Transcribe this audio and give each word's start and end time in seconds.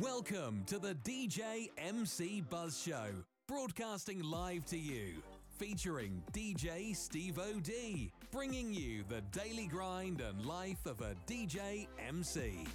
Welcome 0.00 0.64
to 0.66 0.78
the 0.78 0.94
DJ 1.04 1.70
MC 1.78 2.42
Buzz 2.42 2.78
Show, 2.78 3.06
broadcasting 3.48 4.22
live 4.22 4.66
to 4.66 4.76
you, 4.76 5.22
featuring 5.58 6.22
DJ 6.34 6.94
Steve 6.94 7.38
OD, 7.38 8.10
bringing 8.30 8.74
you 8.74 9.04
the 9.08 9.22
daily 9.32 9.66
grind 9.66 10.20
and 10.20 10.44
life 10.44 10.84
of 10.84 11.00
a 11.00 11.14
DJ 11.26 11.86
MC. 12.06 12.66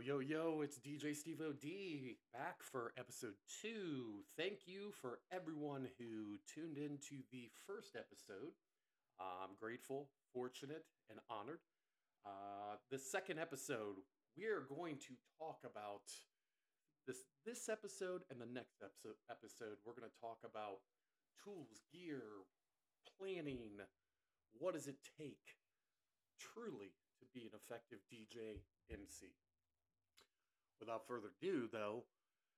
Yo, 0.00 0.20
yo, 0.20 0.62
it's 0.62 0.78
DJ 0.78 1.14
Steve 1.14 1.42
OD 1.44 2.16
back 2.32 2.62
for 2.62 2.94
episode 2.96 3.36
two. 3.60 4.24
Thank 4.34 4.64
you 4.64 4.92
for 4.96 5.18
everyone 5.30 5.88
who 5.98 6.40
tuned 6.48 6.78
in 6.78 6.96
to 7.10 7.20
the 7.30 7.50
first 7.66 7.96
episode. 7.96 8.56
I'm 9.20 9.52
grateful, 9.60 10.08
fortunate, 10.32 10.84
and 11.10 11.20
honored. 11.28 11.60
Uh, 12.24 12.80
the 12.90 12.98
second 12.98 13.38
episode, 13.40 14.00
we 14.38 14.46
are 14.46 14.64
going 14.64 14.96
to 15.04 15.12
talk 15.36 15.60
about 15.68 16.08
this 17.06 17.20
this 17.44 17.68
episode 17.68 18.22
and 18.30 18.40
the 18.40 18.48
next 18.48 18.80
episode 18.80 19.20
episode 19.28 19.76
we're 19.84 19.92
going 19.92 20.08
to 20.08 20.20
talk 20.20 20.40
about 20.48 20.80
tools, 21.44 21.84
gear, 21.92 22.48
planning. 23.04 23.84
What 24.56 24.72
does 24.72 24.86
it 24.86 24.96
take 25.20 25.60
truly 26.40 26.96
to 27.20 27.26
be 27.34 27.44
an 27.44 27.52
effective 27.52 28.00
DJ 28.08 28.64
MC? 28.88 29.36
Without 30.80 31.06
further 31.06 31.28
ado, 31.40 31.68
though, 31.70 32.04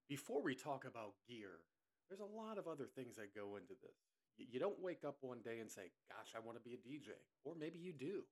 before 0.09 0.43
we 0.43 0.55
talk 0.55 0.85
about 0.85 1.15
gear, 1.29 1.61
there's 2.09 2.21
a 2.21 2.25
lot 2.25 2.59
of 2.59 2.69
other 2.69 2.87
things 2.87 3.17
that 3.17 3.34
go 3.34 3.56
into 3.56 3.75
this. 3.83 3.98
You 4.39 4.61
don't 4.61 4.81
wake 4.81 5.05
up 5.06 5.17
one 5.20 5.41
day 5.45 5.59
and 5.61 5.70
say, 5.70 5.91
Gosh, 6.09 6.33
I 6.34 6.45
want 6.45 6.56
to 6.56 6.62
be 6.62 6.75
a 6.75 6.77
DJ. 6.77 7.17
Or 7.45 7.55
maybe 7.55 7.78
you 7.78 7.93
do. 7.93 8.23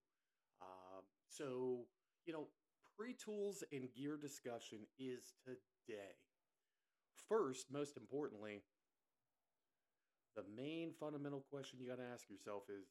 Um, 0.63 1.05
so, 1.29 1.87
you 2.27 2.33
know, 2.33 2.47
pre 2.97 3.15
tools 3.15 3.65
and 3.73 3.89
gear 3.97 4.17
discussion 4.17 4.81
is 4.99 5.35
today. 5.45 6.17
First, 7.29 7.67
most 7.71 7.97
importantly, 7.97 8.63
the 10.37 10.45
main 10.57 10.93
fundamental 10.99 11.45
question 11.51 11.79
you 11.81 11.89
got 11.89 11.99
to 11.99 12.13
ask 12.13 12.29
yourself 12.31 12.65
is 12.69 12.87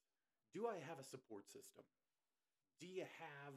Do 0.53 0.67
I 0.67 0.75
have 0.87 0.99
a 0.99 1.03
support 1.03 1.45
system? 1.47 1.83
Do 2.79 2.87
you 2.87 3.03
have 3.03 3.53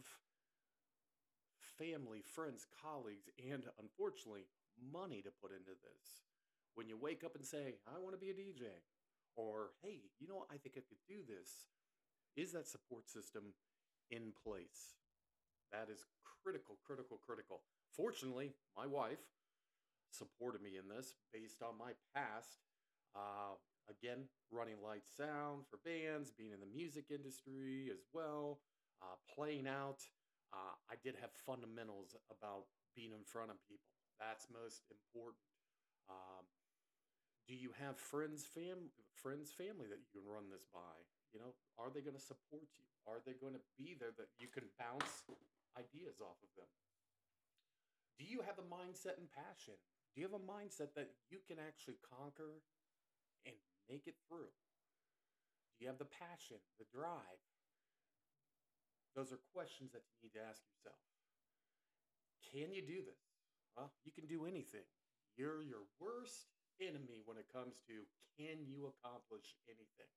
family, 1.78 2.23
friends, 2.23 2.67
colleagues, 2.83 3.28
and 3.39 3.65
unfortunately, 3.81 4.47
money 4.81 5.23
to 5.23 5.31
put 5.41 5.53
into 5.53 5.77
this. 5.83 6.25
When 6.75 6.89
you 6.89 6.97
wake 6.97 7.25
up 7.25 7.37
and 7.37 7.45
say, 7.45 7.77
I 7.87 7.98
want 7.98 8.14
to 8.14 8.20
be 8.20 8.31
a 8.31 8.34
DJ, 8.34 8.69
or 9.37 9.70
hey, 9.83 10.01
you 10.20 10.29
know, 10.29 10.37
what? 10.37 10.48
I 10.53 10.56
think 10.56 10.77
I 10.77 10.84
could 10.89 11.03
do 11.09 11.20
this, 11.27 11.69
is 12.37 12.53
that 12.53 12.69
support 12.69 13.09
system 13.09 13.53
in 14.11 14.33
place? 14.42 14.97
That 15.73 15.89
is 15.92 16.05
critical, 16.45 16.77
critical, 16.84 17.19
critical. 17.25 17.61
Fortunately, 17.97 18.53
my 18.77 18.86
wife 18.86 19.20
supported 20.11 20.62
me 20.62 20.77
in 20.77 20.89
this 20.89 21.14
based 21.33 21.62
on 21.62 21.79
my 21.79 21.92
past. 22.14 22.61
Uh, 23.17 23.57
again, 23.89 24.25
running 24.51 24.81
light 24.84 25.05
sound 25.17 25.64
for 25.69 25.79
bands, 25.84 26.31
being 26.31 26.53
in 26.53 26.61
the 26.61 26.73
music 26.75 27.07
industry 27.11 27.89
as 27.92 28.01
well, 28.12 28.61
uh, 29.03 29.17
playing 29.34 29.67
out. 29.67 30.01
Uh, 30.53 30.77
I 30.92 31.00
did 31.00 31.17
have 31.20 31.33
fundamentals 31.33 32.12
about 32.28 32.69
being 32.92 33.17
in 33.17 33.25
front 33.25 33.48
of 33.48 33.56
people. 33.64 33.89
That's 34.20 34.47
most 34.53 34.84
important. 34.92 35.41
Um, 36.12 36.45
do 37.48 37.56
you 37.56 37.72
have 37.81 37.97
friends, 37.97 38.47
fam, 38.47 38.92
friends, 39.17 39.50
family 39.50 39.89
that 39.89 39.98
you 39.98 40.11
can 40.12 40.28
run 40.28 40.53
this 40.53 40.69
by? 40.70 40.95
You 41.33 41.41
know, 41.41 41.56
are 41.80 41.89
they 41.89 42.05
going 42.05 42.17
to 42.17 42.23
support 42.23 42.68
you? 42.77 42.86
Are 43.08 43.24
they 43.24 43.35
going 43.35 43.57
to 43.57 43.64
be 43.80 43.96
there 43.96 44.12
that 44.20 44.30
you 44.36 44.46
can 44.52 44.68
bounce 44.77 45.27
ideas 45.74 46.20
off 46.20 46.39
of 46.45 46.52
them? 46.55 46.68
Do 48.20 48.29
you 48.29 48.45
have 48.45 48.61
the 48.61 48.68
mindset 48.68 49.18
and 49.18 49.27
passion? 49.33 49.74
Do 50.14 50.20
you 50.20 50.29
have 50.29 50.36
a 50.36 50.45
mindset 50.45 50.92
that 50.95 51.11
you 51.33 51.41
can 51.48 51.57
actually 51.57 51.96
conquer 52.05 52.61
and 53.48 53.57
make 53.89 54.05
it 54.07 54.20
through? 54.29 54.52
Do 55.74 55.79
you 55.83 55.89
have 55.89 55.98
the 55.98 56.12
passion, 56.12 56.61
the 56.79 56.86
drive? 56.92 57.41
Those 59.12 59.33
are 59.33 59.40
questions 59.52 59.92
that 59.92 60.02
you 60.08 60.14
need 60.24 60.34
to 60.36 60.45
ask 60.45 60.64
yourself. 60.64 61.00
Can 62.52 62.73
you 62.73 62.80
do 62.80 63.05
this? 63.05 63.20
Well, 63.77 63.92
you 64.05 64.12
can 64.12 64.24
do 64.28 64.45
anything. 64.45 64.84
You're 65.36 65.64
your 65.64 65.89
worst 66.00 66.52
enemy 66.80 67.24
when 67.24 67.36
it 67.36 67.48
comes 67.48 67.80
to 67.89 68.05
can 68.36 68.64
you 68.64 68.89
accomplish 68.89 69.56
anything? 69.68 70.12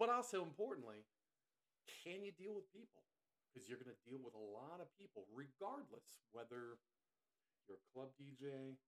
But 0.00 0.08
also 0.08 0.40
importantly, 0.40 1.04
can 2.04 2.24
you 2.24 2.32
deal 2.32 2.56
with 2.56 2.68
people? 2.72 3.04
Because 3.52 3.68
you're 3.68 3.80
going 3.80 3.92
to 3.92 4.04
deal 4.08 4.20
with 4.24 4.32
a 4.32 4.40
lot 4.40 4.80
of 4.80 4.88
people, 4.96 5.28
regardless 5.28 6.24
whether 6.32 6.80
you're 7.68 7.76
a 7.76 7.88
club 7.92 8.16
DJ, 8.16 8.80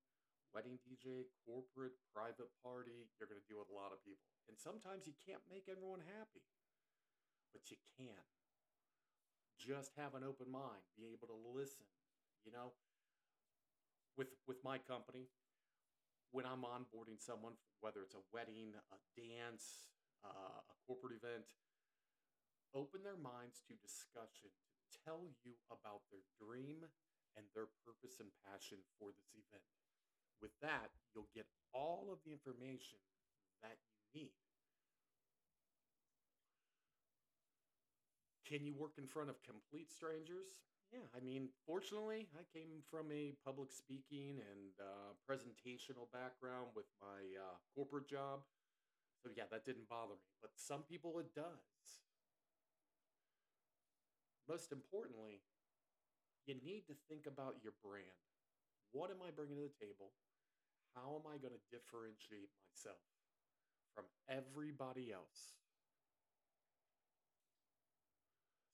wedding 0.56 0.80
DJ, 0.80 1.28
corporate, 1.44 2.00
private 2.16 2.48
party, 2.64 3.12
you're 3.20 3.28
going 3.28 3.40
to 3.40 3.48
deal 3.50 3.60
with 3.60 3.68
a 3.68 3.76
lot 3.76 3.92
of 3.92 4.00
people. 4.00 4.24
And 4.48 4.56
sometimes 4.56 5.04
you 5.04 5.12
can't 5.20 5.44
make 5.52 5.68
everyone 5.68 6.00
happy 6.00 6.40
but 7.54 7.70
you 7.70 7.78
can. 7.96 8.18
Just 9.54 9.94
have 9.96 10.18
an 10.18 10.26
open 10.26 10.50
mind, 10.50 10.82
be 10.98 11.08
able 11.14 11.30
to 11.30 11.38
listen. 11.54 11.86
You 12.44 12.52
know, 12.52 12.74
with 14.18 14.34
with 14.44 14.58
my 14.66 14.76
company, 14.76 15.30
when 16.34 16.44
I'm 16.44 16.66
onboarding 16.66 17.16
someone, 17.16 17.54
whether 17.80 18.02
it's 18.02 18.18
a 18.18 18.26
wedding, 18.34 18.74
a 18.76 18.98
dance, 19.16 19.88
uh, 20.26 20.60
a 20.60 20.74
corporate 20.84 21.16
event, 21.16 21.48
open 22.74 23.06
their 23.06 23.16
minds 23.16 23.62
to 23.70 23.78
discussion 23.80 24.50
to 24.50 24.98
tell 25.06 25.30
you 25.46 25.54
about 25.70 26.04
their 26.10 26.26
dream 26.36 26.84
and 27.38 27.46
their 27.54 27.70
purpose 27.86 28.18
and 28.18 28.34
passion 28.44 28.82
for 28.98 29.14
this 29.14 29.30
event. 29.32 29.64
With 30.42 30.52
that, 30.60 30.90
you'll 31.14 31.30
get 31.32 31.46
all 31.72 32.10
of 32.10 32.20
the 32.26 32.34
information 32.34 33.00
that 33.62 33.78
you 33.88 34.26
need. 34.26 34.43
Can 38.44 38.64
you 38.64 38.74
work 38.76 39.00
in 39.00 39.06
front 39.06 39.30
of 39.30 39.40
complete 39.42 39.90
strangers? 39.90 40.68
Yeah, 40.92 41.08
I 41.16 41.18
mean, 41.24 41.48
fortunately, 41.66 42.28
I 42.36 42.44
came 42.52 42.84
from 42.90 43.10
a 43.10 43.32
public 43.42 43.72
speaking 43.72 44.38
and 44.38 44.76
uh, 44.78 45.16
presentational 45.24 46.12
background 46.12 46.76
with 46.76 46.86
my 47.00 47.24
uh, 47.40 47.56
corporate 47.74 48.06
job. 48.06 48.44
So, 49.24 49.30
yeah, 49.34 49.48
that 49.50 49.64
didn't 49.64 49.88
bother 49.88 50.14
me. 50.20 50.28
But 50.42 50.52
some 50.54 50.82
people 50.84 51.18
it 51.18 51.34
does. 51.34 52.04
Most 54.46 54.72
importantly, 54.72 55.40
you 56.46 56.54
need 56.62 56.84
to 56.86 56.94
think 57.08 57.26
about 57.26 57.56
your 57.64 57.72
brand. 57.82 58.20
What 58.92 59.10
am 59.10 59.24
I 59.26 59.32
bringing 59.32 59.56
to 59.56 59.64
the 59.64 59.80
table? 59.80 60.12
How 60.94 61.16
am 61.16 61.26
I 61.26 61.40
going 61.40 61.56
to 61.56 61.64
differentiate 61.72 62.52
myself 62.60 63.00
from 63.96 64.04
everybody 64.28 65.10
else? 65.10 65.63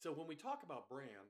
So 0.01 0.17
when 0.17 0.25
we 0.25 0.33
talk 0.33 0.65
about 0.65 0.89
brand, 0.89 1.29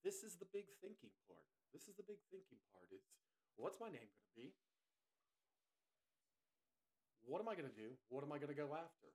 this 0.00 0.24
is 0.24 0.40
the 0.40 0.48
big 0.48 0.64
thinking 0.80 1.12
part. 1.28 1.44
This 1.76 1.92
is 1.92 1.94
the 2.00 2.08
big 2.08 2.16
thinking 2.32 2.56
part. 2.72 2.88
It's 2.88 3.12
what's 3.60 3.76
my 3.76 3.92
name 3.92 4.08
going 4.08 4.28
to 4.32 4.36
be? 4.40 4.48
What 7.28 7.44
am 7.44 7.52
I 7.52 7.54
going 7.60 7.68
to 7.68 7.76
do? 7.76 7.92
What 8.08 8.24
am 8.24 8.32
I 8.32 8.40
going 8.40 8.48
to 8.48 8.56
go 8.56 8.72
after? 8.72 9.12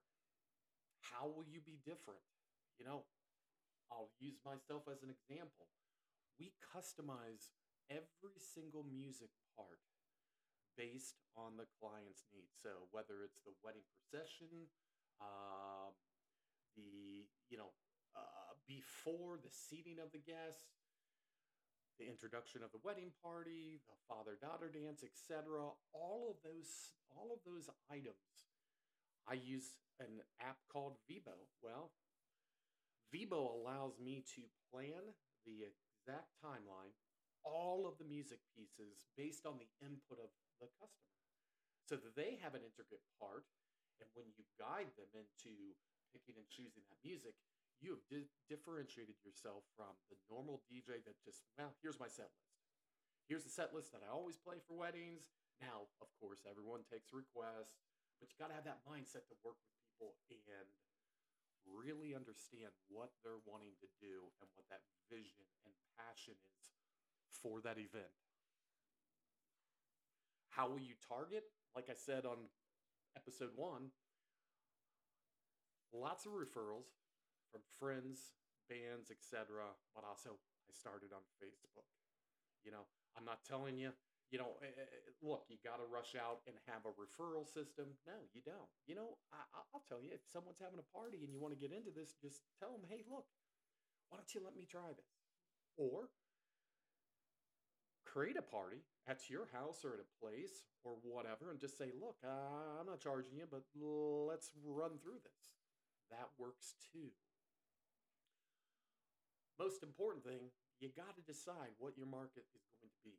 How 1.02 1.26
will 1.26 1.42
you 1.42 1.58
be 1.58 1.82
different? 1.82 2.22
You 2.78 2.86
know, 2.86 3.02
I'll 3.90 4.14
use 4.22 4.38
myself 4.46 4.86
as 4.86 5.02
an 5.02 5.10
example. 5.10 5.66
We 6.38 6.54
customize 6.62 7.50
every 7.90 8.38
single 8.38 8.86
music 8.86 9.34
part 9.58 9.82
based 10.78 11.18
on 11.34 11.58
the 11.58 11.66
client's 11.82 12.30
needs. 12.30 12.54
So 12.62 12.86
whether 12.94 13.26
it's 13.26 13.42
the 13.42 13.58
wedding 13.66 13.82
procession, 13.90 14.70
um, 15.18 15.98
the 16.78 17.26
you 17.50 17.58
know 17.58 17.74
uh, 18.16 18.54
before 18.68 19.38
the 19.38 19.50
seating 19.50 19.98
of 20.02 20.10
the 20.12 20.22
guests, 20.22 20.66
the 21.98 22.10
introduction 22.10 22.60
of 22.60 22.70
the 22.76 22.82
wedding 22.84 23.14
party, 23.24 23.80
the 23.88 23.96
father-daughter 24.04 24.68
dance, 24.68 25.00
etc. 25.00 25.72
All 25.96 26.28
of 26.28 26.36
those, 26.44 26.92
all 27.08 27.32
of 27.32 27.40
those 27.48 27.72
items, 27.88 28.52
I 29.24 29.40
use 29.40 29.80
an 29.98 30.20
app 30.42 30.60
called 30.68 31.00
Vibo. 31.08 31.48
Well, 31.64 31.96
Vibo 33.08 33.48
allows 33.48 33.96
me 33.96 34.26
to 34.36 34.44
plan 34.68 35.14
the 35.48 35.64
exact 35.64 36.36
timeline, 36.44 36.92
all 37.46 37.86
of 37.88 37.96
the 37.96 38.04
music 38.04 38.44
pieces 38.52 39.06
based 39.16 39.46
on 39.46 39.56
the 39.56 39.70
input 39.80 40.20
of 40.20 40.28
the 40.60 40.68
customer, 40.68 40.92
so 41.86 41.96
that 41.96 42.18
they 42.18 42.36
have 42.42 42.52
an 42.52 42.66
intricate 42.66 43.02
part. 43.16 43.46
And 44.02 44.10
when 44.12 44.28
you 44.36 44.44
guide 44.60 44.92
them 45.00 45.08
into 45.16 45.72
picking 46.12 46.36
and 46.36 46.44
choosing 46.52 46.84
that 46.92 47.00
music, 47.00 47.32
you 47.80 47.92
have 47.96 48.04
di- 48.08 48.30
differentiated 48.48 49.16
yourself 49.24 49.64
from 49.76 49.92
the 50.08 50.16
normal 50.30 50.64
DJ 50.70 51.04
that 51.04 51.18
just, 51.24 51.44
well, 51.58 51.76
here's 51.84 52.00
my 52.00 52.08
set 52.08 52.32
list. 52.32 52.56
Here's 53.28 53.44
the 53.44 53.52
set 53.52 53.74
list 53.74 53.90
that 53.92 54.06
I 54.06 54.10
always 54.12 54.38
play 54.38 54.62
for 54.64 54.78
weddings. 54.78 55.28
Now, 55.60 55.90
of 56.00 56.08
course, 56.20 56.46
everyone 56.46 56.86
takes 56.86 57.10
requests. 57.12 57.74
but 58.20 58.32
you 58.32 58.36
got 58.40 58.48
to 58.48 58.56
have 58.56 58.64
that 58.64 58.80
mindset 58.88 59.28
to 59.28 59.36
work 59.44 59.60
with 60.00 60.16
people 60.28 60.40
and 60.48 60.68
really 61.66 62.14
understand 62.14 62.70
what 62.88 63.10
they're 63.20 63.42
wanting 63.44 63.74
to 63.82 63.88
do 64.00 64.30
and 64.40 64.48
what 64.54 64.64
that 64.70 64.86
vision 65.10 65.44
and 65.66 65.74
passion 65.98 66.38
is 66.38 66.70
for 67.42 67.60
that 67.60 67.76
event. 67.76 68.14
How 70.48 70.68
will 70.70 70.80
you 70.80 70.94
target? 71.02 71.44
Like 71.74 71.90
I 71.90 71.98
said 71.98 72.24
on 72.24 72.48
episode 73.16 73.52
one, 73.56 73.92
lots 75.92 76.24
of 76.24 76.32
referrals 76.32 76.88
from 77.50 77.62
friends, 77.78 78.34
bands, 78.68 79.10
etc. 79.10 79.72
But 79.94 80.04
also, 80.04 80.38
I 80.68 80.72
started 80.74 81.14
on 81.14 81.22
Facebook. 81.38 81.86
You 82.66 82.74
know, 82.74 82.86
I'm 83.14 83.24
not 83.24 83.46
telling 83.46 83.78
you, 83.78 83.94
you 84.34 84.42
know, 84.42 84.58
eh, 84.58 84.74
eh, 84.74 84.82
eh, 84.82 85.14
look, 85.22 85.46
you 85.46 85.56
got 85.62 85.78
to 85.78 85.86
rush 85.86 86.18
out 86.18 86.42
and 86.50 86.58
have 86.66 86.82
a 86.82 86.92
referral 86.98 87.46
system. 87.46 87.94
No, 88.10 88.18
you 88.34 88.42
don't. 88.42 88.70
You 88.90 88.98
know, 88.98 89.22
I, 89.30 89.62
will 89.70 89.86
tell 89.86 90.02
you, 90.02 90.10
if 90.10 90.26
someone's 90.26 90.58
having 90.58 90.82
a 90.82 90.90
party 90.90 91.22
and 91.22 91.30
you 91.30 91.38
want 91.38 91.54
to 91.54 91.60
get 91.60 91.70
into 91.70 91.94
this, 91.94 92.18
just 92.18 92.42
tell 92.58 92.74
them, 92.74 92.82
hey, 92.90 93.06
look, 93.06 93.30
why 94.10 94.18
don't 94.18 94.34
you 94.34 94.42
let 94.42 94.58
me 94.58 94.66
try 94.66 94.90
this? 94.98 95.14
Or 95.78 96.10
create 98.02 98.38
a 98.38 98.42
party 98.42 98.82
at 99.06 99.30
your 99.30 99.46
house 99.52 99.86
or 99.86 99.94
at 99.94 100.02
a 100.02 100.10
place 100.18 100.66
or 100.82 100.98
whatever 101.06 101.54
and 101.54 101.60
just 101.60 101.78
say, 101.78 101.94
look, 101.94 102.16
uh, 102.26 102.80
I'm 102.80 102.86
not 102.86 102.98
charging 102.98 103.38
you, 103.38 103.46
but 103.46 103.62
let's 103.78 104.50
run 104.64 104.98
through 104.98 105.22
this. 105.22 105.54
That 106.10 106.30
works 106.38 106.74
too. 106.90 107.14
Most 109.58 109.82
important 109.82 110.24
thing, 110.24 110.52
you 110.80 110.92
got 110.92 111.16
to 111.16 111.24
decide 111.24 111.72
what 111.80 111.96
your 111.96 112.06
market 112.06 112.44
is 112.52 112.68
going 112.76 112.92
to 112.92 113.00
be 113.04 113.16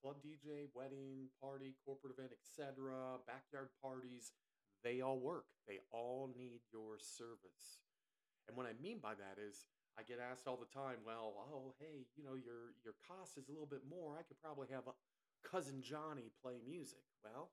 club 0.00 0.20
DJ, 0.20 0.68
wedding, 0.70 1.32
party, 1.40 1.74
corporate 1.84 2.14
event, 2.16 2.30
etc., 2.30 3.18
backyard 3.26 3.72
parties, 3.80 4.32
they 4.84 5.00
all 5.00 5.18
work. 5.18 5.50
They 5.66 5.80
all 5.90 6.30
need 6.36 6.62
your 6.70 7.00
service. 7.00 7.82
And 8.46 8.56
what 8.56 8.70
I 8.70 8.78
mean 8.78 9.00
by 9.02 9.18
that 9.18 9.42
is 9.42 9.66
I 9.98 10.04
get 10.04 10.22
asked 10.22 10.46
all 10.46 10.60
the 10.60 10.70
time, 10.70 11.02
well, 11.02 11.34
oh, 11.50 11.74
hey, 11.80 12.06
you 12.14 12.22
know, 12.22 12.36
your 12.36 12.76
your 12.84 12.94
cost 13.02 13.34
is 13.34 13.48
a 13.48 13.52
little 13.52 13.66
bit 13.66 13.82
more. 13.88 14.14
I 14.14 14.22
could 14.22 14.38
probably 14.38 14.68
have 14.70 14.86
a 14.86 14.94
cousin 15.42 15.82
Johnny 15.82 16.30
play 16.38 16.60
music. 16.62 17.02
Well, 17.24 17.50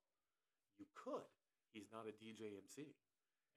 you 0.78 0.86
could. 0.94 1.26
He's 1.72 1.90
not 1.90 2.06
a 2.06 2.14
DJ 2.14 2.54
MC. 2.54 2.94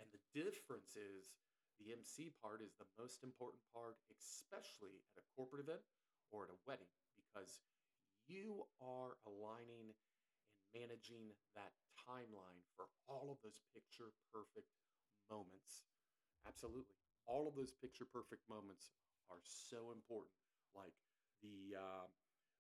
And 0.00 0.08
the 0.08 0.22
difference 0.32 0.96
is 0.96 1.36
the 1.80 1.92
MC 1.92 2.32
part 2.42 2.62
is 2.62 2.74
the 2.78 2.88
most 2.98 3.22
important 3.24 3.62
part, 3.74 3.96
especially 4.10 5.02
at 5.16 5.22
a 5.22 5.26
corporate 5.36 5.64
event 5.64 5.82
or 6.32 6.44
at 6.44 6.54
a 6.54 6.60
wedding, 6.66 6.90
because 7.16 7.60
you 8.26 8.66
are 8.82 9.18
aligning 9.26 9.92
and 9.94 10.00
managing 10.74 11.32
that 11.54 11.72
timeline 11.96 12.62
for 12.76 12.86
all 13.08 13.30
of 13.32 13.38
those 13.42 13.60
picture 13.74 14.12
perfect 14.32 14.68
moments. 15.30 15.86
Absolutely. 16.46 16.96
All 17.26 17.48
of 17.48 17.54
those 17.56 17.72
picture 17.72 18.06
perfect 18.06 18.42
moments 18.48 18.92
are 19.30 19.42
so 19.44 19.92
important. 19.92 20.36
Like 20.74 20.94
the 21.42 21.76
uh, 21.78 22.06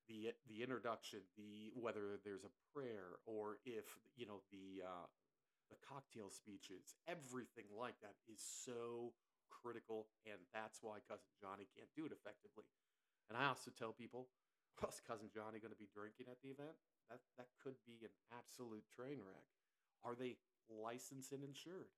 the 0.08 0.32
the 0.48 0.62
introduction, 0.62 1.20
the 1.36 1.72
whether 1.74 2.18
there's 2.24 2.44
a 2.44 2.54
prayer 2.74 3.18
or 3.26 3.58
if 3.64 3.84
you 4.16 4.26
know 4.26 4.42
the 4.52 4.82
uh, 4.86 5.06
the 5.70 5.80
cocktail 5.82 6.30
speeches, 6.30 6.94
everything 7.06 7.66
like 7.74 7.98
that 8.02 8.16
is 8.30 8.38
so 8.38 9.14
critical, 9.50 10.06
and 10.26 10.38
that's 10.54 10.82
why 10.82 11.02
cousin 11.06 11.30
Johnny 11.38 11.66
can't 11.74 11.90
do 11.94 12.06
it 12.06 12.14
effectively. 12.14 12.68
And 13.26 13.34
I 13.34 13.50
also 13.50 13.74
tell 13.74 13.90
people 13.90 14.30
was 14.82 15.00
cousin 15.02 15.32
Johnny 15.32 15.58
going 15.58 15.74
to 15.74 15.80
be 15.80 15.90
drinking 15.90 16.30
at 16.30 16.38
the 16.42 16.52
event? 16.52 16.76
That 17.10 17.22
that 17.38 17.50
could 17.62 17.78
be 17.86 18.02
an 18.02 18.14
absolute 18.34 18.86
train 18.90 19.22
wreck. 19.22 19.46
Are 20.02 20.18
they 20.18 20.38
licensed 20.70 21.32
and 21.32 21.42
insured? 21.42 21.90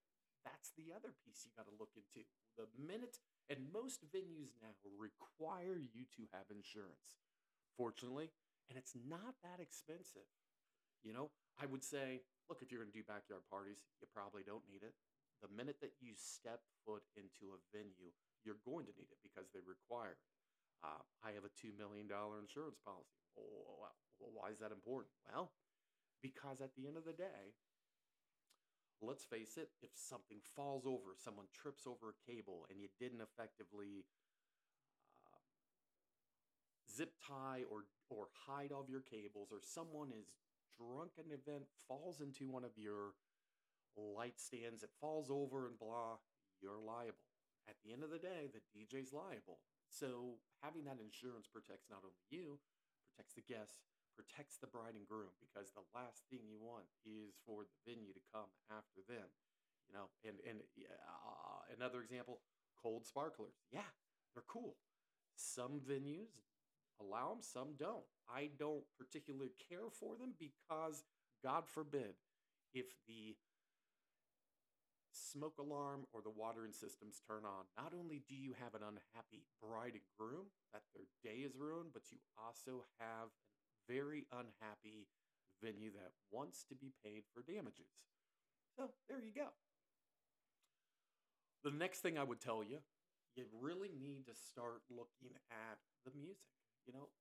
That's 0.47 0.71
the 0.79 0.95
other 0.95 1.13
piece 1.25 1.45
you 1.45 1.53
got 1.53 1.67
to 1.67 1.77
look 1.77 1.93
into. 1.99 2.25
The 2.57 2.71
minute 2.79 3.19
and 3.51 3.69
most 3.75 4.07
venues 4.09 4.55
now 4.63 4.73
require 4.97 5.77
you 5.77 6.07
to 6.17 6.31
have 6.33 6.49
insurance. 6.49 7.19
Fortunately, 7.77 8.31
and 8.69 8.79
it's 8.79 8.95
not 8.95 9.35
that 9.43 9.61
expensive. 9.61 10.29
You 11.03 11.13
know, 11.13 11.31
I 11.59 11.67
would 11.67 11.83
say, 11.83 12.23
look, 12.47 12.63
if 12.63 12.71
you're 12.71 12.81
going 12.81 12.95
to 12.95 12.99
do 12.99 13.07
backyard 13.07 13.43
parties, 13.51 13.83
you 13.99 14.07
probably 14.15 14.47
don't 14.47 14.63
need 14.71 14.87
it. 14.87 14.95
The 15.43 15.51
minute 15.51 15.83
that 15.83 15.99
you 15.99 16.15
step 16.15 16.63
foot 16.87 17.03
into 17.19 17.55
a 17.55 17.59
venue, 17.75 18.15
you're 18.47 18.63
going 18.63 18.87
to 18.87 18.95
need 18.95 19.11
it 19.11 19.23
because 19.23 19.51
they 19.51 19.63
require 19.63 20.19
it. 20.19 20.23
Uh, 20.83 21.03
I 21.27 21.35
have 21.35 21.43
a 21.43 21.51
$2 21.59 21.75
million 21.75 22.07
insurance 22.07 22.79
policy. 22.79 23.19
Well, 23.35 24.35
why 24.35 24.51
is 24.51 24.59
that 24.59 24.71
important? 24.75 25.11
Well, 25.27 25.51
because 26.23 26.63
at 26.63 26.75
the 26.75 26.87
end 26.87 26.99
of 26.99 27.07
the 27.07 27.15
day, 27.15 27.55
let's 29.03 29.27
face 29.27 29.59
it, 29.59 29.71
if 29.83 29.91
something 29.95 30.39
falls 30.43 30.87
over, 30.87 31.15
someone 31.15 31.47
trips 31.55 31.87
over 31.87 32.15
a 32.15 32.19
cable, 32.27 32.67
and 32.71 32.83
you 32.83 32.91
didn't 32.99 33.23
effectively 33.23 34.07
uh, 35.27 35.43
zip 36.91 37.15
tie 37.23 37.63
or, 37.71 37.87
or 38.11 38.27
hide 38.47 38.71
all 38.71 38.83
of 38.83 38.91
your 38.91 39.07
cables, 39.07 39.51
or 39.51 39.63
someone 39.63 40.11
is 40.11 40.27
drunk 40.79 41.19
at 41.19 41.27
an 41.27 41.35
event, 41.35 41.67
falls 41.91 42.23
into 42.23 42.49
one 42.49 42.65
of 42.65 42.79
your 42.79 43.19
light 43.99 44.39
stands, 44.39 44.83
it 44.83 44.95
falls 45.01 45.27
over 45.31 45.67
and 45.67 45.79
blah, 45.79 46.23
you're 46.63 46.79
liable. 46.79 47.27
At 47.69 47.77
the 47.85 47.93
end 47.93 48.07
of 48.07 48.15
the 48.15 48.23
day, 48.23 48.49
the 48.49 48.63
DJ's 48.73 49.13
liable. 49.13 49.59
So 49.91 50.41
having 50.63 50.85
that 50.87 51.03
insurance 51.03 51.51
protects 51.51 51.91
not 51.91 52.07
only 52.07 52.23
you, 52.31 52.63
protects 53.13 53.35
the 53.35 53.45
guests, 53.45 53.83
protects 54.15 54.57
the 54.59 54.71
bride 54.71 54.97
and 54.97 55.07
groom 55.07 55.35
because 55.39 55.71
the 55.75 55.85
last 55.95 56.27
thing 56.31 56.47
you 56.47 56.59
want 56.59 56.89
is 57.07 57.39
for 57.45 57.67
the 57.67 57.79
venue 57.85 58.15
to 58.15 58.23
come 58.33 58.51
after 58.71 59.03
them. 59.05 59.29
You 59.89 59.97
know, 59.97 60.13
and 60.27 60.37
and 60.45 60.61
uh, 60.85 61.65
another 61.73 62.05
example, 62.05 62.45
cold 62.77 63.07
sparklers. 63.07 63.57
Yeah, 63.73 63.89
they're 64.35 64.45
cool. 64.47 64.77
Some 65.35 65.81
venues 65.81 66.45
allow 67.01 67.31
them, 67.31 67.43
some 67.43 67.75
don't. 67.79 68.05
I 68.29 68.51
don't 68.59 68.85
particularly 68.99 69.53
care 69.69 69.91
for 69.91 70.17
them 70.17 70.35
because 70.39 71.05
God 71.43 71.67
forbid 71.67 72.19
if 72.75 72.87
the 73.07 73.37
smoke 75.13 75.59
alarm 75.59 76.07
or 76.13 76.23
the 76.23 76.31
watering 76.31 76.73
systems 76.73 77.21
turn 77.27 77.45
on, 77.45 77.67
not 77.77 77.93
only 77.99 78.23
do 78.29 78.35
you 78.35 78.55
have 78.61 78.75
an 78.75 78.87
unhappy 78.87 79.45
bride 79.61 79.95
and 79.95 80.09
groom 80.19 80.47
that 80.73 80.83
their 80.95 81.09
day 81.23 81.41
is 81.43 81.57
ruined, 81.57 81.91
but 81.93 82.03
you 82.11 82.19
also 82.39 82.85
have 82.99 83.29
a 83.29 83.93
very 83.93 84.27
unhappy 84.33 85.09
venue 85.63 85.91
that 85.91 86.13
wants 86.31 86.65
to 86.69 86.75
be 86.75 86.93
paid 87.05 87.23
for 87.35 87.43
damages. 87.43 87.91
So 88.77 88.91
there 89.09 89.21
you 89.21 89.33
go. 89.35 89.49
The 91.65 91.71
next 91.71 92.01
thing 92.01 92.17
I 92.17 92.23
would 92.23 92.41
tell 92.41 92.63
you, 92.63 92.79
you 93.35 93.45
really 93.61 93.91
need 94.01 94.27
to 94.27 94.35
start 94.35 94.83
looking 94.91 95.35
at 95.51 95.79
the 96.05 96.13
music. 96.17 96.58
You 96.89 96.97
know, 96.97 97.13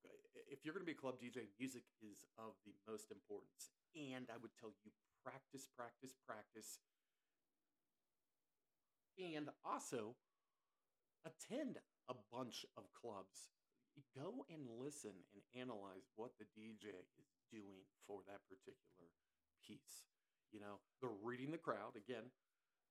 if 0.47 0.63
you're 0.63 0.71
going 0.71 0.87
to 0.87 0.87
be 0.87 0.95
a 0.95 1.03
club 1.03 1.19
DJ, 1.19 1.51
music 1.59 1.83
is 1.99 2.23
of 2.39 2.55
the 2.63 2.71
most 2.87 3.11
importance. 3.11 3.75
And 3.99 4.31
I 4.31 4.39
would 4.39 4.55
tell 4.55 4.71
you 4.87 4.95
practice, 5.19 5.67
practice, 5.75 6.15
practice 6.23 6.79
and 9.17 9.49
also 9.65 10.15
attend 11.25 11.81
a 12.09 12.15
bunch 12.31 12.65
of 12.77 12.85
clubs. 12.93 13.49
Go 14.13 14.45
and 14.53 14.69
listen 14.77 15.25
and 15.33 15.41
analyze 15.57 16.05
what 16.15 16.37
the 16.37 16.45
DJ 16.53 16.93
is 17.17 17.33
doing 17.49 17.81
for 18.05 18.21
that 18.29 18.45
particular 18.45 19.09
piece. 19.65 20.05
You 20.53 20.61
know, 20.61 20.77
they're 21.01 21.17
reading 21.25 21.51
the 21.51 21.57
crowd 21.57 21.97
again. 21.97 22.29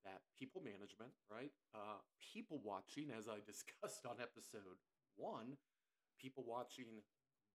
That 0.04 0.22
people 0.38 0.62
management, 0.62 1.10
right? 1.26 1.50
Uh, 1.74 1.98
people 2.22 2.62
watching, 2.62 3.10
as 3.10 3.26
I 3.26 3.42
discussed 3.46 4.06
on 4.06 4.22
episode 4.22 4.78
one, 5.14 5.58
people 6.20 6.44
watching, 6.46 7.04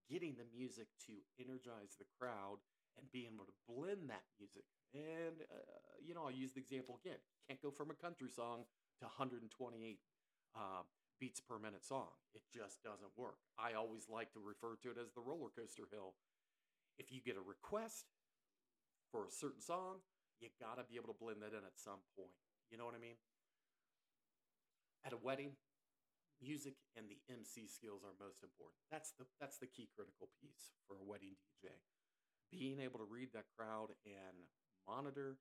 getting 0.09 0.35
the 0.35 0.47
music 0.53 0.87
to 1.07 1.13
energize 1.39 1.97
the 1.97 2.09
crowd 2.19 2.61
and 2.97 3.11
being 3.11 3.33
able 3.35 3.45
to 3.45 3.57
blend 3.67 4.09
that 4.09 4.25
music 4.39 4.65
and, 4.93 5.47
uh, 5.47 5.95
you 6.03 6.13
know, 6.13 6.27
I'll 6.27 6.35
use 6.35 6.51
the 6.51 6.59
example 6.59 6.99
again. 7.03 7.19
Can't 7.47 7.61
go 7.61 7.71
from 7.71 7.91
a 7.91 7.97
country 7.97 8.29
song 8.29 8.67
to 8.99 9.05
128 9.07 9.47
uh, 10.55 10.83
beats 11.19 11.39
per 11.39 11.59
minute 11.59 11.85
song. 11.85 12.11
It 12.35 12.43
just 12.51 12.83
doesn't 12.83 13.15
work. 13.15 13.39
I 13.55 13.73
always 13.73 14.07
like 14.11 14.33
to 14.33 14.39
refer 14.43 14.75
to 14.83 14.91
it 14.91 14.99
as 14.99 15.13
the 15.15 15.23
roller 15.23 15.47
coaster 15.55 15.87
hill. 15.91 16.15
If 16.99 17.11
you 17.11 17.21
get 17.23 17.39
a 17.39 17.41
request 17.41 18.11
for 19.11 19.27
a 19.27 19.31
certain 19.31 19.61
song, 19.61 20.03
you 20.43 20.49
got 20.59 20.75
to 20.75 20.83
be 20.83 20.99
able 20.99 21.13
to 21.13 21.19
blend 21.19 21.39
that 21.41 21.55
in 21.55 21.63
at 21.63 21.79
some 21.79 22.03
point. 22.17 22.35
You 22.69 22.77
know 22.77 22.85
what 22.85 22.95
I 22.95 22.99
mean? 22.99 23.15
At 25.05 25.13
a 25.13 25.17
wedding, 25.17 25.55
music 26.41 26.75
and 26.97 27.07
the 27.09 27.19
MC 27.29 27.67
skills 27.67 28.03
are 28.03 28.15
most 28.19 28.43
important. 28.43 28.81
That's 28.91 29.11
the 29.17 29.25
that's 29.39 29.57
the 29.57 29.67
key 29.67 29.89
critical 29.95 30.29
piece 30.41 30.73
for 30.87 30.97
a 30.97 31.05
wedding 31.05 31.37
DJ. 31.39 31.75
Being 32.51 32.79
able 32.81 32.99
to 32.99 33.07
read 33.07 33.29
that 33.33 33.47
crowd 33.57 33.95
and 34.05 34.49
monitor 34.87 35.37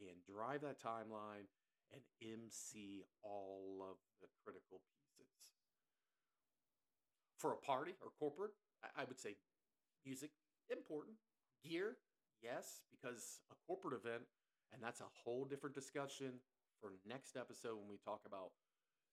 and 0.00 0.18
drive 0.26 0.62
that 0.62 0.80
timeline 0.82 1.48
and 1.92 2.02
MC 2.22 3.04
all 3.22 3.82
of 3.82 3.96
the 4.20 4.28
critical 4.44 4.80
pieces. 5.18 5.52
For 7.38 7.52
a 7.52 7.56
party 7.56 7.94
or 8.00 8.10
corporate, 8.18 8.52
I 8.96 9.04
would 9.04 9.18
say 9.18 9.36
music, 10.04 10.30
important. 10.70 11.16
Gear, 11.64 11.96
yes, 12.42 12.82
because 12.90 13.40
a 13.50 13.56
corporate 13.66 13.94
event 13.94 14.24
And 14.72 14.82
that's 14.82 15.00
a 15.00 15.10
whole 15.24 15.44
different 15.44 15.74
discussion 15.74 16.40
for 16.80 16.92
next 17.06 17.36
episode 17.36 17.76
when 17.78 17.88
we 17.88 17.98
talk 17.98 18.20
about 18.26 18.52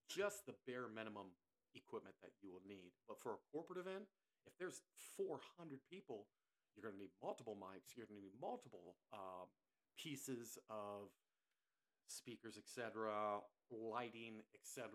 just 0.10 0.46
the 0.46 0.58
bare 0.66 0.90
minimum 0.90 1.32
equipment 1.76 2.16
that 2.22 2.34
you 2.42 2.50
will 2.52 2.66
need. 2.68 2.92
But 3.08 3.22
for 3.22 3.38
a 3.38 3.44
corporate 3.54 3.80
event, 3.80 4.10
if 4.46 4.58
there's 4.58 4.82
400 5.16 5.80
people, 5.90 6.26
you're 6.74 6.84
going 6.84 6.98
to 6.98 7.02
need 7.02 7.14
multiple 7.22 7.56
mics. 7.56 7.96
You're 7.96 8.10
going 8.10 8.20
to 8.20 8.26
need 8.26 8.38
multiple 8.42 8.98
um, 9.14 9.48
pieces 9.98 10.58
of 10.70 11.14
speakers, 12.08 12.58
etc., 12.58 13.46
lighting, 13.70 14.42
etc. 14.58 14.90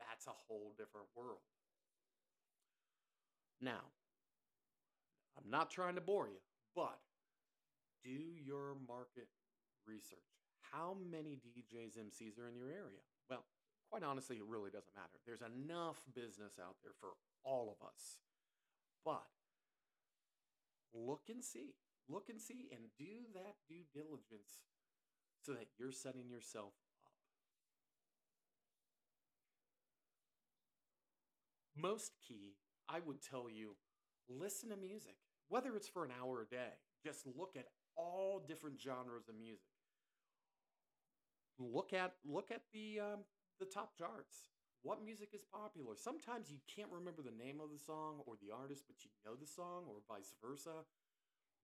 That's 0.00 0.26
a 0.26 0.36
whole 0.48 0.72
different 0.78 1.08
world. 1.14 1.44
Now, 3.60 3.92
I'm 5.36 5.50
not 5.50 5.70
trying 5.70 5.94
to 5.96 6.00
bore 6.00 6.28
you, 6.28 6.40
but 6.74 6.98
do 8.02 8.10
your 8.10 8.76
market 8.88 9.28
research. 9.86 10.18
How 10.72 10.96
many 11.10 11.40
DJs, 11.44 11.98
MCs 11.98 12.38
are 12.38 12.48
in 12.48 12.56
your 12.56 12.68
area? 12.70 13.02
Well, 13.28 13.44
quite 13.94 14.02
honestly, 14.02 14.38
it 14.38 14.42
really 14.48 14.70
doesn't 14.70 14.96
matter. 14.96 15.22
There's 15.24 15.40
enough 15.40 16.02
business 16.16 16.58
out 16.60 16.74
there 16.82 16.94
for 16.98 17.10
all 17.44 17.70
of 17.70 17.86
us. 17.86 18.18
But 19.04 19.22
look 20.92 21.22
and 21.28 21.44
see. 21.44 21.74
Look 22.08 22.24
and 22.28 22.40
see 22.40 22.66
and 22.72 22.86
do 22.98 23.30
that 23.34 23.54
due 23.68 23.84
diligence 23.94 24.66
so 25.42 25.52
that 25.52 25.68
you're 25.78 25.92
setting 25.92 26.28
yourself 26.28 26.72
up. 27.06 27.12
Most 31.80 32.14
key, 32.26 32.56
I 32.88 32.98
would 32.98 33.22
tell 33.22 33.46
you 33.48 33.76
listen 34.28 34.70
to 34.70 34.76
music, 34.76 35.14
whether 35.48 35.76
it's 35.76 35.88
for 35.88 36.04
an 36.04 36.10
hour 36.20 36.42
a 36.42 36.52
day. 36.52 36.80
Just 37.04 37.28
look 37.38 37.54
at 37.56 37.66
all 37.96 38.44
different 38.44 38.80
genres 38.80 39.28
of 39.28 39.36
music. 39.38 39.60
Look 41.60 41.92
at 41.92 42.14
look 42.24 42.50
at 42.50 42.62
the 42.72 42.98
um, 42.98 43.20
the 43.58 43.66
top 43.66 43.96
charts. 43.96 44.48
What 44.82 45.04
music 45.04 45.32
is 45.32 45.44
popular? 45.48 45.96
Sometimes 45.96 46.52
you 46.52 46.60
can't 46.68 46.92
remember 46.92 47.22
the 47.24 47.32
name 47.32 47.56
of 47.56 47.72
the 47.72 47.80
song 47.80 48.20
or 48.26 48.36
the 48.36 48.52
artist, 48.52 48.84
but 48.84 49.00
you 49.00 49.08
know 49.24 49.32
the 49.32 49.48
song, 49.48 49.88
or 49.88 50.04
vice 50.04 50.34
versa. 50.44 50.84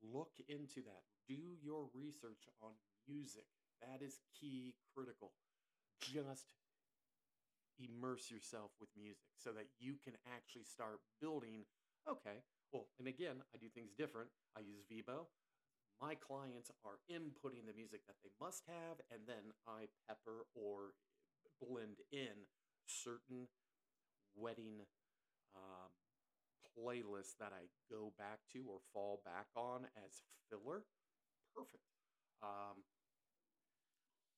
Look 0.00 0.32
into 0.48 0.80
that. 0.88 1.04
Do 1.28 1.60
your 1.60 1.92
research 1.92 2.48
on 2.62 2.72
music. 3.04 3.44
That 3.84 4.00
is 4.00 4.20
key, 4.32 4.74
critical. 4.96 5.32
Just 6.00 6.56
immerse 7.76 8.30
yourself 8.30 8.72
with 8.80 8.88
music 8.96 9.28
so 9.36 9.52
that 9.52 9.68
you 9.78 9.96
can 10.00 10.16
actually 10.28 10.64
start 10.64 11.00
building. 11.20 11.68
Okay, 12.08 12.40
well, 12.72 12.88
and 12.98 13.08
again, 13.08 13.44
I 13.52 13.58
do 13.60 13.68
things 13.68 13.92
different. 13.92 14.28
I 14.56 14.60
use 14.60 14.84
Vibo. 14.88 15.28
My 16.00 16.16
clients 16.16 16.72
are 16.88 17.04
inputting 17.12 17.68
the 17.68 17.76
music 17.76 18.00
that 18.08 18.16
they 18.24 18.32
must 18.40 18.64
have, 18.64 19.04
and 19.12 19.20
then 19.28 19.52
I 19.68 19.92
pepper 20.08 20.48
or 20.56 20.96
blend 21.60 21.98
in 22.12 22.48
certain 22.86 23.48
wedding 24.34 24.86
um, 25.54 25.90
playlists 26.76 27.36
that 27.38 27.52
I 27.52 27.68
go 27.90 28.12
back 28.18 28.40
to 28.52 28.60
or 28.68 28.78
fall 28.92 29.22
back 29.24 29.46
on 29.56 29.86
as 30.06 30.22
filler. 30.48 30.84
Perfect. 31.54 31.82
Um, 32.42 32.82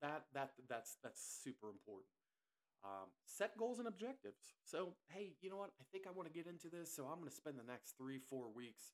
that 0.00 0.24
that 0.34 0.50
that's 0.68 0.96
that's 1.02 1.22
super 1.42 1.68
important. 1.70 2.10
Um, 2.82 3.14
set 3.24 3.56
goals 3.56 3.78
and 3.78 3.86
objectives. 3.86 4.54
So 4.64 4.94
hey, 5.08 5.34
you 5.40 5.50
know 5.50 5.56
what? 5.56 5.70
I 5.80 5.84
think 5.92 6.06
I 6.06 6.10
want 6.10 6.26
to 6.26 6.34
get 6.34 6.50
into 6.50 6.68
this, 6.68 6.94
so 6.94 7.04
I'm 7.04 7.18
going 7.18 7.30
to 7.30 7.34
spend 7.34 7.58
the 7.58 7.70
next 7.70 7.94
three 7.96 8.18
four 8.18 8.50
weeks 8.50 8.92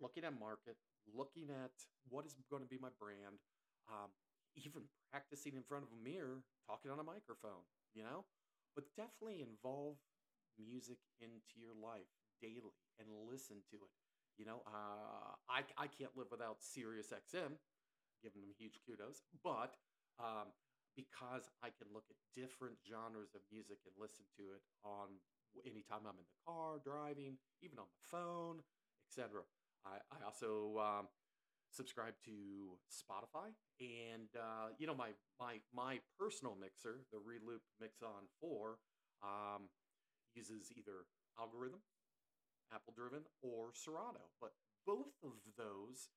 looking 0.00 0.24
at 0.24 0.38
market, 0.38 0.76
looking 1.14 1.48
at 1.50 1.72
what 2.08 2.26
is 2.26 2.34
going 2.50 2.62
to 2.62 2.68
be 2.68 2.78
my 2.80 2.88
brand, 2.98 3.40
um, 3.88 4.10
even 4.56 4.82
practicing 5.10 5.56
in 5.56 5.62
front 5.62 5.84
of 5.84 5.90
a 5.92 6.00
mirror, 6.00 6.42
talking 6.66 6.90
on 6.90 6.98
a 6.98 7.06
microphone, 7.06 7.64
you 7.94 8.02
know? 8.02 8.24
But 8.74 8.84
definitely 8.96 9.42
involve 9.42 9.96
music 10.58 10.98
into 11.20 11.58
your 11.58 11.74
life 11.74 12.10
daily 12.40 12.76
and 12.98 13.08
listen 13.28 13.62
to 13.70 13.76
it. 13.76 13.92
You 14.38 14.46
know, 14.46 14.62
uh, 14.66 15.36
I, 15.50 15.66
I 15.76 15.86
can't 15.86 16.16
live 16.16 16.28
without 16.30 16.62
Sirius 16.62 17.12
XM, 17.12 17.58
giving 18.22 18.40
them 18.40 18.54
huge 18.56 18.80
kudos, 18.86 19.22
but 19.44 19.76
um, 20.18 20.48
because 20.96 21.48
I 21.62 21.68
can 21.68 21.88
look 21.92 22.08
at 22.08 22.16
different 22.32 22.76
genres 22.84 23.34
of 23.34 23.42
music 23.52 23.84
and 23.84 23.94
listen 24.00 24.24
to 24.36 24.56
it 24.56 24.62
on 24.84 25.20
anytime 25.66 26.06
I'm 26.08 26.16
in 26.20 26.28
the 26.28 26.40
car, 26.46 26.80
driving, 26.80 27.36
even 27.60 27.78
on 27.78 27.90
the 27.90 28.04
phone, 28.08 28.60
etc. 29.08 29.44
I, 29.84 30.00
I 30.12 30.24
also 30.24 30.78
um, 30.80 31.08
subscribe 31.70 32.14
to 32.24 32.76
Spotify, 32.90 33.54
and 33.80 34.28
uh, 34.36 34.74
you 34.78 34.86
know 34.86 34.94
my 34.94 35.10
my 35.38 35.58
my 35.74 35.98
personal 36.18 36.56
mixer, 36.60 37.06
the 37.12 37.18
Reloop 37.18 37.62
Mixon 37.80 38.28
Four, 38.40 38.78
um, 39.22 39.70
uses 40.34 40.72
either 40.76 41.06
Algoriddim, 41.38 41.80
Apple 42.74 42.92
driven, 42.94 43.22
or 43.42 43.70
Serato. 43.74 44.30
But 44.40 44.52
both 44.86 45.14
of 45.22 45.38
those, 45.56 46.10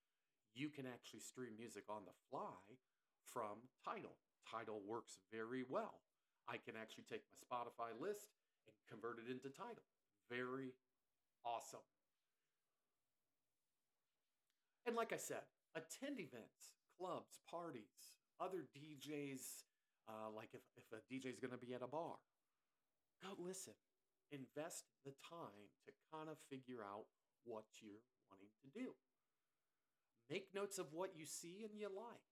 you 0.55 0.69
can 0.69 0.85
actually 0.85 1.21
stream 1.21 1.53
music 1.57 1.83
on 1.89 2.03
the 2.05 2.15
fly 2.29 2.77
from 3.25 3.69
Tidal. 3.85 4.17
Tidal 4.49 4.81
works 4.85 5.17
very 5.31 5.63
well. 5.69 6.01
I 6.49 6.57
can 6.57 6.75
actually 6.75 7.05
take 7.07 7.23
my 7.29 7.37
Spotify 7.39 7.95
list 7.95 8.35
and 8.67 8.75
convert 8.89 9.19
it 9.19 9.31
into 9.31 9.49
Tidal. 9.49 9.87
Very 10.29 10.75
awesome. 11.45 11.85
And 14.85 14.95
like 14.95 15.13
I 15.13 15.17
said, 15.17 15.47
attend 15.75 16.19
events, 16.19 16.75
clubs, 16.97 17.39
parties, 17.49 18.19
other 18.39 18.67
DJs. 18.75 19.63
Uh, 20.07 20.27
like 20.35 20.49
if, 20.53 20.61
if 20.75 20.83
a 20.91 20.99
DJ 21.07 21.31
is 21.31 21.39
going 21.39 21.55
to 21.55 21.65
be 21.65 21.73
at 21.73 21.81
a 21.81 21.87
bar, 21.87 22.19
go 23.21 23.29
listen. 23.39 23.73
Invest 24.31 24.83
the 25.05 25.13
time 25.29 25.71
to 25.85 25.91
kind 26.11 26.27
of 26.27 26.35
figure 26.49 26.83
out 26.83 27.05
what 27.45 27.63
you're 27.79 28.03
wanting 28.27 28.51
to 28.63 28.67
do. 28.73 28.91
Make 30.29 30.53
notes 30.53 30.79
of 30.79 30.87
what 30.91 31.11
you 31.15 31.25
see 31.25 31.63
and 31.63 31.79
you 31.79 31.87
like. 31.87 32.27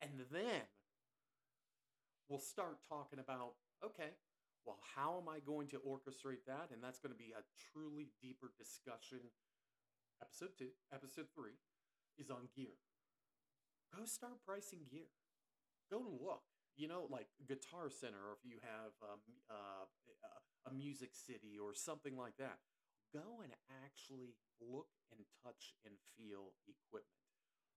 And 0.00 0.24
then 0.30 0.62
we'll 2.28 2.38
start 2.38 2.78
talking 2.88 3.18
about 3.18 3.54
okay, 3.84 4.16
well, 4.64 4.78
how 4.94 5.18
am 5.20 5.28
I 5.28 5.38
going 5.40 5.68
to 5.68 5.78
orchestrate 5.80 6.44
that? 6.46 6.70
And 6.72 6.82
that's 6.82 6.98
going 6.98 7.12
to 7.12 7.18
be 7.18 7.32
a 7.32 7.46
truly 7.72 8.10
deeper 8.20 8.50
discussion 8.58 9.20
episode 10.22 10.54
two, 10.58 10.72
episode 10.92 11.26
three 11.34 11.58
is 12.18 12.30
on 12.30 12.48
gear. 12.54 12.76
Go 13.94 14.04
start 14.04 14.44
pricing 14.46 14.84
gear. 14.90 15.10
Go 15.90 16.04
and 16.04 16.20
look. 16.20 16.42
You 16.76 16.86
know, 16.86 17.10
like 17.10 17.26
Guitar 17.48 17.90
Center, 17.90 18.22
or 18.22 18.38
if 18.38 18.46
you 18.46 18.62
have 18.62 18.94
um, 19.02 19.18
uh, 19.50 19.88
a 20.68 20.74
Music 20.74 21.10
City 21.16 21.56
or 21.56 21.74
something 21.74 22.16
like 22.16 22.36
that. 22.38 22.58
Go 23.12 23.40
and 23.40 23.52
actually 23.84 24.36
look 24.60 24.92
and 25.08 25.24
touch 25.40 25.72
and 25.84 25.96
feel 26.16 26.52
equipment. 26.68 27.24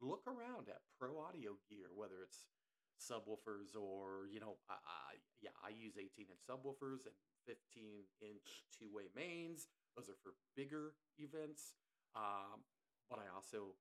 Look 0.03 0.27
around 0.27 0.67
at 0.67 0.83
pro 0.99 1.21
audio 1.23 1.55
gear, 1.69 1.93
whether 1.95 2.19
it's 2.25 2.51
subwoofers 2.99 3.79
or 3.79 4.27
you 4.27 4.39
know, 4.39 4.59
I, 4.69 4.75
I 4.75 5.11
yeah, 5.39 5.55
I 5.63 5.71
use 5.71 5.95
18 5.95 6.27
inch 6.27 6.43
subwoofers 6.43 7.07
and 7.07 7.15
15 7.47 8.05
inch 8.21 8.65
two 8.75 8.91
way 8.91 9.07
mains. 9.15 9.67
Those 9.95 10.09
are 10.09 10.19
for 10.21 10.35
bigger 10.55 10.93
events. 11.17 11.73
Um, 12.15 12.61
but 13.09 13.19
I 13.19 13.27
also 13.35 13.75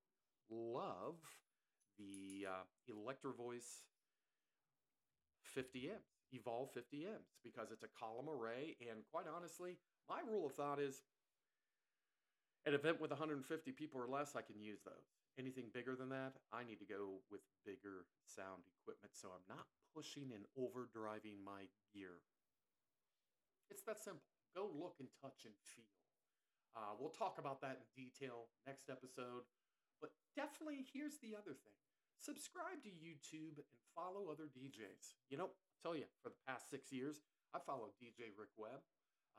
love 0.50 1.16
the 1.98 2.46
uh, 2.48 2.64
Electro 2.88 3.32
Voice 3.32 3.84
50 5.54 5.90
M's, 5.90 6.22
Evolve 6.32 6.70
50 6.74 7.06
M's, 7.06 7.38
because 7.42 7.70
it's 7.72 7.82
a 7.82 7.92
column 7.98 8.28
array. 8.28 8.76
And 8.80 9.02
quite 9.10 9.26
honestly, 9.26 9.78
my 10.08 10.20
rule 10.26 10.46
of 10.46 10.52
thought 10.52 10.80
is 10.80 11.02
an 12.66 12.74
event 12.74 13.00
with 13.00 13.10
150 13.10 13.46
people 13.72 14.00
or 14.00 14.06
less, 14.06 14.36
I 14.36 14.42
can 14.42 14.60
use 14.60 14.80
those. 14.84 15.16
Anything 15.38 15.72
bigger 15.72 15.96
than 15.96 16.10
that, 16.10 16.36
I 16.52 16.64
need 16.64 16.78
to 16.80 16.84
go 16.84 17.22
with 17.30 17.40
bigger 17.64 18.04
sound 18.26 18.68
equipment 18.82 19.16
so 19.16 19.28
I'm 19.32 19.46
not 19.48 19.64
pushing 19.94 20.30
and 20.34 20.44
overdriving 20.58 21.40
my 21.40 21.70
gear. 21.94 22.20
It's 23.70 23.82
that 23.86 23.98
simple. 23.98 24.26
Go 24.54 24.68
look 24.74 24.96
and 24.98 25.08
touch 25.22 25.46
and 25.46 25.54
feel. 25.62 25.99
Uh, 26.76 26.94
we'll 26.98 27.14
talk 27.14 27.36
about 27.38 27.60
that 27.60 27.82
in 27.82 27.86
detail 27.98 28.48
next 28.66 28.88
episode. 28.88 29.46
But 30.00 30.10
definitely, 30.36 30.86
here's 30.92 31.18
the 31.20 31.34
other 31.36 31.52
thing 31.52 31.76
subscribe 32.20 32.84
to 32.84 32.92
YouTube 32.92 33.56
and 33.56 33.80
follow 33.96 34.28
other 34.28 34.52
DJs. 34.52 35.16
You 35.32 35.40
know, 35.40 35.50
I'll 35.50 35.80
tell 35.82 35.96
you, 35.96 36.04
for 36.22 36.28
the 36.28 36.42
past 36.46 36.68
six 36.68 36.92
years, 36.92 37.20
I 37.56 37.58
follow 37.64 37.90
DJ 37.96 38.30
Rick 38.36 38.52
Webb. 38.56 38.84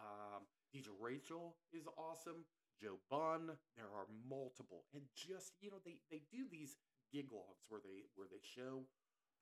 Um, 0.01 0.49
DJ 0.73 0.89
Rachel 0.99 1.55
is 1.71 1.85
awesome. 1.97 2.43
Joe 2.81 2.97
Bunn. 3.13 3.53
There 3.77 3.91
are 3.93 4.09
multiple, 4.25 4.89
and 4.93 5.05
just 5.13 5.53
you 5.61 5.69
know, 5.69 5.79
they 5.85 6.01
they 6.09 6.25
do 6.31 6.49
these 6.49 6.77
gig 7.13 7.29
logs 7.31 7.63
where 7.69 7.81
they 7.83 8.09
where 8.15 8.27
they 8.27 8.41
show 8.41 8.83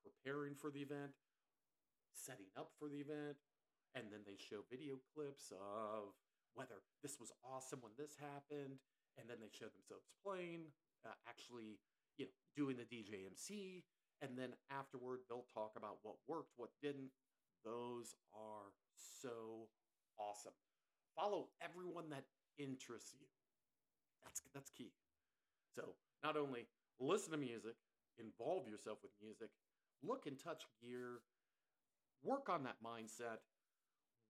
preparing 0.03 0.55
for 0.55 0.69
the 0.69 0.84
event, 0.84 1.15
setting 2.13 2.51
up 2.58 2.72
for 2.77 2.89
the 2.89 3.00
event, 3.00 3.39
and 3.96 4.12
then 4.12 4.22
they 4.27 4.36
show 4.36 4.67
video 4.69 5.00
clips 5.15 5.51
of 5.55 6.12
whether 6.53 6.82
this 7.01 7.20
was 7.20 7.32
awesome 7.44 7.79
when 7.82 7.94
this 7.98 8.15
happened, 8.20 8.79
and 9.18 9.29
then 9.29 9.38
they 9.41 9.51
show 9.51 9.68
themselves 9.68 10.08
playing, 10.24 10.72
uh, 11.06 11.15
actually, 11.27 11.79
you 12.18 12.25
know, 12.25 12.34
doing 12.56 12.77
the 12.77 12.88
DJ 12.88 13.27
MC, 13.27 13.84
and 14.22 14.38
then 14.38 14.51
afterward 14.72 15.20
they'll 15.27 15.48
talk 15.53 15.74
about 15.77 16.00
what 16.03 16.15
worked, 16.27 16.53
what 16.58 16.70
didn't. 16.82 17.12
Those 17.63 18.15
are 18.34 18.72
so 18.96 19.68
awesome. 20.20 20.56
Follow 21.15 21.48
everyone 21.62 22.10
that 22.12 22.24
interests 22.58 23.13
you. 23.20 23.27
That's 24.24 24.41
that's 24.53 24.70
key. 24.72 24.91
So 25.75 25.96
not 26.24 26.38
only 26.38 26.68
listen 27.00 27.32
to 27.32 27.38
music, 27.38 27.75
involve 28.20 28.68
yourself 28.68 29.00
with 29.01 29.12
music, 29.22 29.50
look 30.03 30.27
and 30.27 30.38
touch 30.39 30.63
gear, 30.82 31.24
work 32.24 32.50
on 32.50 32.63
that 32.63 32.77
mindset, 32.84 33.39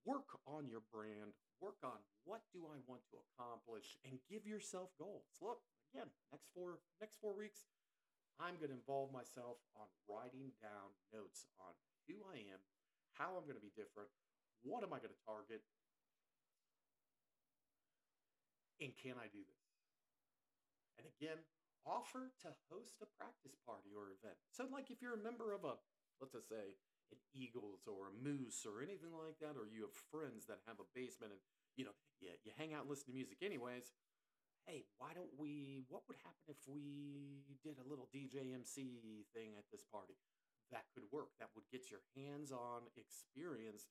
work 0.05 0.27
on 0.47 0.67
your 0.67 0.83
brand, 0.91 1.35
work 1.61 1.79
on 1.83 1.99
what 2.25 2.41
do 2.53 2.67
I 2.67 2.79
want 2.87 3.03
to 3.11 3.19
accomplish, 3.19 3.97
and 4.05 4.19
give 4.29 4.45
yourself 4.45 4.91
goals. 4.97 5.27
Look, 5.41 5.61
again, 5.93 6.09
next 6.31 6.47
four 6.53 6.79
next 7.01 7.17
four 7.19 7.35
weeks, 7.35 7.67
I'm 8.39 8.55
going 8.57 8.71
to 8.71 8.79
involve 8.79 9.11
myself 9.11 9.59
on 9.75 9.87
writing 10.07 10.55
down 10.63 10.95
notes 11.13 11.45
on 11.59 11.75
who 12.07 12.23
I 12.31 12.39
am, 12.51 12.61
how 13.13 13.35
I'm 13.35 13.45
going 13.45 13.59
to 13.59 13.63
be 13.63 13.75
different, 13.75 14.09
what 14.63 14.83
am 14.83 14.93
I 14.93 14.99
going 15.03 15.13
to 15.13 15.25
target, 15.27 15.61
and 18.79 18.95
can 18.95 19.19
I 19.19 19.27
do 19.27 19.43
this? 19.43 19.63
And 20.97 21.07
again, 21.07 21.39
offer 21.85 22.31
to 22.43 22.49
host 22.71 22.99
a 23.03 23.07
practice 23.19 23.55
party 23.65 23.91
or 23.95 24.11
event. 24.11 24.39
So, 24.51 24.67
like 24.71 24.91
if 24.91 25.01
you're 25.01 25.15
a 25.15 25.21
member 25.23 25.53
of 25.53 25.63
a, 25.63 25.79
let's 26.19 26.33
just 26.33 26.49
say, 26.49 26.75
an 27.11 27.21
Eagles 27.33 27.85
or 27.89 28.09
a 28.09 28.15
Moose 28.15 28.65
or 28.65 28.81
anything 28.81 29.13
like 29.13 29.37
that, 29.41 29.57
or 29.59 29.69
you 29.69 29.85
have 29.85 29.95
friends 30.09 30.45
that 30.47 30.65
have 30.67 30.79
a 30.81 30.87
basement 30.93 31.33
and 31.33 31.43
you 31.77 31.85
know 31.85 31.95
you, 32.19 32.29
you 32.43 32.51
hang 32.57 32.73
out 32.73 32.85
and 32.85 32.91
listen 32.91 33.11
to 33.11 33.17
music 33.17 33.39
anyways. 33.41 33.91
Hey, 34.67 34.85
why 34.99 35.15
don't 35.15 35.33
we? 35.37 35.85
What 35.89 36.03
would 36.07 36.19
happen 36.21 36.45
if 36.45 36.61
we 36.67 37.41
did 37.63 37.79
a 37.79 37.87
little 37.87 38.09
DJ 38.13 38.53
MC 38.53 39.25
thing 39.33 39.57
at 39.57 39.65
this 39.71 39.83
party? 39.87 40.19
That 40.71 40.85
could 40.93 41.09
work. 41.09 41.33
That 41.39 41.49
would 41.55 41.65
get 41.71 41.89
your 41.89 42.05
hands 42.13 42.51
on 42.51 42.85
experience 42.93 43.89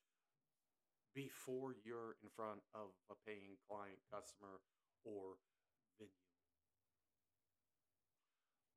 before 1.15 1.75
you're 1.83 2.15
in 2.23 2.31
front 2.31 2.63
of 2.75 2.95
a 3.11 3.17
paying 3.27 3.59
client, 3.67 3.99
customer, 4.07 4.63
or 5.03 5.43
venue. 5.99 6.13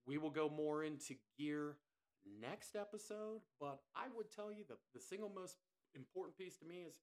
We 0.08 0.18
will 0.18 0.32
go 0.32 0.50
more 0.50 0.84
into 0.84 1.16
gear 1.38 1.78
next 2.26 2.76
episode, 2.76 3.42
but 3.60 3.82
I 3.96 4.10
would 4.16 4.30
tell 4.30 4.52
you 4.52 4.64
that 4.70 4.80
the 4.94 5.02
single 5.02 5.32
most 5.34 5.58
important 5.96 6.38
piece 6.38 6.58
to 6.62 6.66
me 6.66 6.86
is 6.88 7.02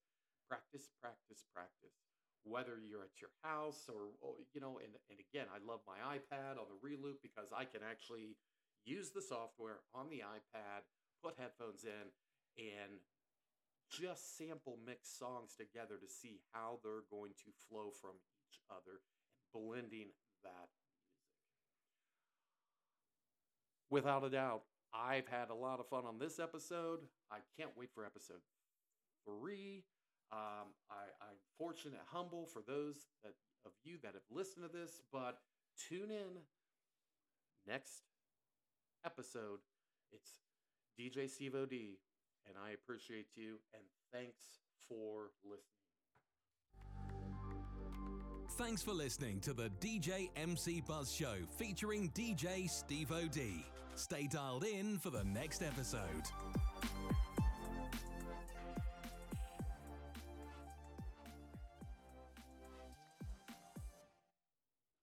practice, 0.48 0.88
practice, 1.00 1.44
practice. 1.52 2.00
Whether 2.46 2.80
you're 2.80 3.04
at 3.04 3.20
your 3.20 3.34
house 3.44 3.90
or, 3.90 4.14
or 4.24 4.40
you 4.54 4.60
know, 4.60 4.80
and, 4.80 4.94
and 5.10 5.18
again, 5.20 5.50
I 5.52 5.60
love 5.60 5.84
my 5.84 6.00
iPad 6.16 6.56
on 6.56 6.70
the 6.70 6.80
Reloop 6.80 7.20
because 7.20 7.52
I 7.52 7.66
can 7.68 7.82
actually 7.84 8.38
use 8.86 9.10
the 9.10 9.20
software 9.20 9.84
on 9.92 10.08
the 10.08 10.24
iPad, 10.24 10.86
put 11.20 11.36
headphones 11.36 11.84
in, 11.84 12.08
and 12.56 13.02
just 13.90 14.36
sample 14.36 14.78
mix 14.84 15.08
songs 15.08 15.52
together 15.56 15.96
to 16.00 16.08
see 16.08 16.40
how 16.52 16.78
they're 16.82 17.08
going 17.10 17.32
to 17.44 17.50
flow 17.68 17.90
from 18.00 18.16
each 18.48 18.60
other 18.70 19.00
and 19.28 19.36
blending 19.52 20.12
that 20.44 20.68
music. 20.72 21.08
Without 23.90 24.24
a 24.24 24.30
doubt, 24.30 24.62
I've 24.94 25.28
had 25.28 25.50
a 25.50 25.54
lot 25.54 25.80
of 25.80 25.88
fun 25.88 26.04
on 26.06 26.18
this 26.18 26.38
episode. 26.38 27.00
I 27.30 27.38
can't 27.58 27.70
wait 27.76 27.90
for 27.94 28.04
episode 28.04 28.40
three. 29.24 29.84
Um, 30.32 30.72
I, 30.90 31.08
I'm 31.22 31.36
fortunate, 31.56 32.00
humble 32.10 32.46
for 32.46 32.62
those 32.66 33.06
that 33.22 33.32
of 33.64 33.72
you 33.84 33.96
that 34.02 34.12
have 34.14 34.22
listened 34.30 34.64
to 34.64 34.76
this, 34.76 35.00
but 35.12 35.38
tune 35.88 36.10
in 36.10 36.42
next 37.66 38.02
episode. 39.04 39.60
It's 40.12 40.40
DJ 40.98 41.28
Steve 41.28 41.54
OD, 41.54 41.72
and 42.46 42.56
I 42.62 42.70
appreciate 42.72 43.28
you, 43.36 43.56
and 43.74 43.82
thanks 44.12 44.40
for 44.88 45.30
listening. 45.44 45.64
Thanks 48.52 48.82
for 48.82 48.92
listening 48.92 49.40
to 49.40 49.52
the 49.52 49.70
DJ 49.80 50.30
MC 50.34 50.82
Buzz 50.86 51.12
Show 51.12 51.34
featuring 51.58 52.10
DJ 52.10 52.68
Steve 52.68 53.12
OD. 53.12 53.77
Stay 53.98 54.28
dialed 54.28 54.62
in 54.62 54.96
for 54.96 55.10
the 55.10 55.24
next 55.24 55.60
episode. 55.60 56.22